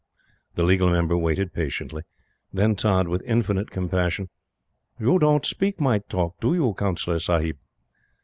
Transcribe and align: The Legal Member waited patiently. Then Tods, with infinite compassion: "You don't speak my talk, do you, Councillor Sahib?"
The 0.55 0.63
Legal 0.63 0.89
Member 0.89 1.15
waited 1.15 1.53
patiently. 1.53 2.01
Then 2.51 2.75
Tods, 2.75 3.07
with 3.07 3.21
infinite 3.21 3.69
compassion: 3.69 4.29
"You 4.99 5.19
don't 5.19 5.45
speak 5.45 5.79
my 5.79 5.99
talk, 5.99 6.39
do 6.39 6.55
you, 6.55 6.73
Councillor 6.73 7.19
Sahib?" 7.19 7.57